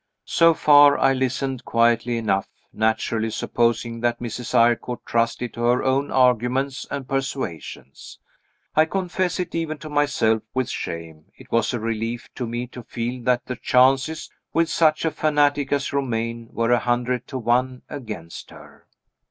So 0.25 0.55
far, 0.55 0.97
I 0.97 1.13
listened 1.13 1.63
quietly 1.63 2.17
enough, 2.17 2.49
naturally 2.73 3.29
supposing 3.29 3.99
that 3.99 4.19
Mrs. 4.19 4.55
Eyrecourt 4.55 5.05
trusted 5.05 5.53
to 5.53 5.61
her 5.61 5.83
own 5.83 6.09
arguments 6.09 6.87
and 6.89 7.07
persuasions. 7.07 8.17
I 8.75 8.85
confess 8.85 9.39
it 9.39 9.53
even 9.53 9.77
to 9.77 9.89
myself, 9.89 10.41
with 10.55 10.69
shame. 10.71 11.25
It 11.37 11.51
was 11.51 11.71
a 11.71 11.79
relief 11.79 12.29
to 12.33 12.47
me 12.47 12.65
to 12.69 12.81
feel 12.81 13.21
that 13.25 13.45
the 13.45 13.55
chances 13.57 14.31
(with 14.53 14.69
such 14.69 15.05
a 15.05 15.11
fanatic 15.11 15.71
as 15.71 15.93
Romayne) 15.93 16.49
were 16.51 16.71
a 16.71 16.79
hundred 16.79 17.27
to 17.27 17.37
one 17.37 17.83
against 17.87 18.49
her. 18.49 18.87